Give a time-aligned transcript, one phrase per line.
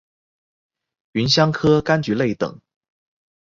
[1.11, 2.59] 芸香科柑橘类等。